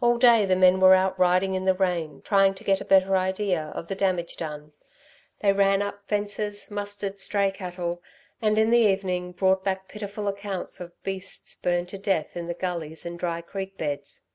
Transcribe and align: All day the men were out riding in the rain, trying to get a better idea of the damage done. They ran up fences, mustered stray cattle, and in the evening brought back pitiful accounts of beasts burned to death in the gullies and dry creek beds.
All 0.00 0.16
day 0.16 0.46
the 0.46 0.56
men 0.56 0.80
were 0.80 0.94
out 0.94 1.18
riding 1.18 1.52
in 1.54 1.66
the 1.66 1.74
rain, 1.74 2.22
trying 2.22 2.54
to 2.54 2.64
get 2.64 2.80
a 2.80 2.82
better 2.86 3.14
idea 3.14 3.64
of 3.74 3.88
the 3.88 3.94
damage 3.94 4.38
done. 4.38 4.72
They 5.40 5.52
ran 5.52 5.82
up 5.82 6.08
fences, 6.08 6.70
mustered 6.70 7.20
stray 7.20 7.50
cattle, 7.50 8.02
and 8.40 8.58
in 8.58 8.70
the 8.70 8.78
evening 8.78 9.32
brought 9.32 9.62
back 9.62 9.86
pitiful 9.86 10.28
accounts 10.28 10.80
of 10.80 10.92
beasts 11.02 11.58
burned 11.60 11.90
to 11.90 11.98
death 11.98 12.38
in 12.38 12.46
the 12.46 12.54
gullies 12.54 13.04
and 13.04 13.18
dry 13.18 13.42
creek 13.42 13.76
beds. 13.76 14.30